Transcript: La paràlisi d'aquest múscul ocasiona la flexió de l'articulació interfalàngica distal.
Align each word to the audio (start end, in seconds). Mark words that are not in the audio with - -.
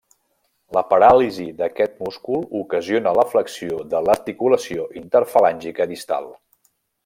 La 0.77 0.81
paràlisi 0.93 1.45
d'aquest 1.59 1.99
múscul 2.05 2.47
ocasiona 2.61 3.13
la 3.19 3.27
flexió 3.35 3.79
de 3.93 4.03
l'articulació 4.09 4.89
interfalàngica 5.05 5.89
distal. 5.97 6.31